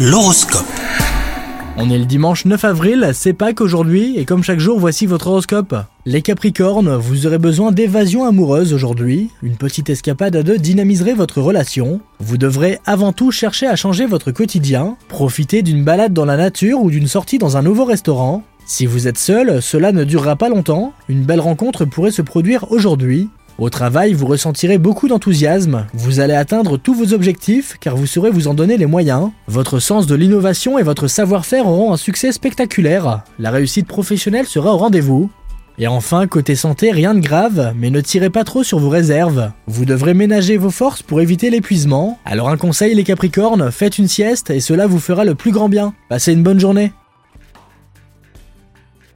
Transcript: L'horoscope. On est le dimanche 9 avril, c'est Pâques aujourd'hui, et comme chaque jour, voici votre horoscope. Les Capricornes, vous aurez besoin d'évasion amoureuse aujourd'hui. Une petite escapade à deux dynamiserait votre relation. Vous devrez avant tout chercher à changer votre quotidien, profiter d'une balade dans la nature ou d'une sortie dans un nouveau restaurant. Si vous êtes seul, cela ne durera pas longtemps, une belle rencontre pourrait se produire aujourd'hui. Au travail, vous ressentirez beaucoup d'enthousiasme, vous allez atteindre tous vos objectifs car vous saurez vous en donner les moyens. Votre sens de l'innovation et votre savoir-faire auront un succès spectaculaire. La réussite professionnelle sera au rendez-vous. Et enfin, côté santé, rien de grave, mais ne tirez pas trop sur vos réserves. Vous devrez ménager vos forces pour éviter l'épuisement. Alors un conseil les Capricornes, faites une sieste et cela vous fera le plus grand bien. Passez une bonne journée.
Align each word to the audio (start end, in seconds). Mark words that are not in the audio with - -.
L'horoscope. 0.00 0.62
On 1.76 1.90
est 1.90 1.98
le 1.98 2.04
dimanche 2.04 2.44
9 2.44 2.64
avril, 2.64 3.10
c'est 3.14 3.32
Pâques 3.32 3.60
aujourd'hui, 3.60 4.16
et 4.16 4.24
comme 4.24 4.44
chaque 4.44 4.60
jour, 4.60 4.78
voici 4.78 5.06
votre 5.06 5.26
horoscope. 5.26 5.74
Les 6.06 6.22
Capricornes, 6.22 6.94
vous 6.94 7.26
aurez 7.26 7.38
besoin 7.38 7.72
d'évasion 7.72 8.24
amoureuse 8.24 8.72
aujourd'hui. 8.72 9.30
Une 9.42 9.56
petite 9.56 9.90
escapade 9.90 10.36
à 10.36 10.44
deux 10.44 10.56
dynamiserait 10.56 11.14
votre 11.14 11.40
relation. 11.40 12.00
Vous 12.20 12.38
devrez 12.38 12.78
avant 12.86 13.12
tout 13.12 13.32
chercher 13.32 13.66
à 13.66 13.74
changer 13.74 14.06
votre 14.06 14.30
quotidien, 14.30 14.96
profiter 15.08 15.62
d'une 15.62 15.82
balade 15.82 16.12
dans 16.12 16.24
la 16.24 16.36
nature 16.36 16.80
ou 16.80 16.92
d'une 16.92 17.08
sortie 17.08 17.38
dans 17.38 17.56
un 17.56 17.62
nouveau 17.62 17.84
restaurant. 17.84 18.44
Si 18.66 18.86
vous 18.86 19.08
êtes 19.08 19.18
seul, 19.18 19.60
cela 19.60 19.90
ne 19.90 20.04
durera 20.04 20.36
pas 20.36 20.48
longtemps, 20.48 20.92
une 21.08 21.24
belle 21.24 21.40
rencontre 21.40 21.84
pourrait 21.84 22.12
se 22.12 22.22
produire 22.22 22.70
aujourd'hui. 22.70 23.30
Au 23.58 23.70
travail, 23.70 24.12
vous 24.12 24.26
ressentirez 24.26 24.78
beaucoup 24.78 25.08
d'enthousiasme, 25.08 25.86
vous 25.92 26.20
allez 26.20 26.34
atteindre 26.34 26.76
tous 26.76 26.94
vos 26.94 27.12
objectifs 27.12 27.76
car 27.80 27.96
vous 27.96 28.06
saurez 28.06 28.30
vous 28.30 28.46
en 28.46 28.54
donner 28.54 28.76
les 28.76 28.86
moyens. 28.86 29.30
Votre 29.48 29.80
sens 29.80 30.06
de 30.06 30.14
l'innovation 30.14 30.78
et 30.78 30.84
votre 30.84 31.08
savoir-faire 31.08 31.66
auront 31.66 31.92
un 31.92 31.96
succès 31.96 32.30
spectaculaire. 32.30 33.24
La 33.40 33.50
réussite 33.50 33.88
professionnelle 33.88 34.46
sera 34.46 34.72
au 34.72 34.76
rendez-vous. 34.76 35.28
Et 35.76 35.88
enfin, 35.88 36.28
côté 36.28 36.54
santé, 36.54 36.92
rien 36.92 37.14
de 37.14 37.20
grave, 37.20 37.72
mais 37.76 37.90
ne 37.90 38.00
tirez 38.00 38.30
pas 38.30 38.44
trop 38.44 38.62
sur 38.62 38.78
vos 38.78 38.90
réserves. 38.90 39.50
Vous 39.66 39.84
devrez 39.84 40.14
ménager 40.14 40.56
vos 40.56 40.70
forces 40.70 41.02
pour 41.02 41.20
éviter 41.20 41.50
l'épuisement. 41.50 42.18
Alors 42.24 42.50
un 42.50 42.56
conseil 42.56 42.94
les 42.94 43.04
Capricornes, 43.04 43.72
faites 43.72 43.98
une 43.98 44.08
sieste 44.08 44.50
et 44.50 44.60
cela 44.60 44.86
vous 44.86 45.00
fera 45.00 45.24
le 45.24 45.34
plus 45.34 45.50
grand 45.50 45.68
bien. 45.68 45.94
Passez 46.08 46.32
une 46.32 46.44
bonne 46.44 46.60
journée. 46.60 46.92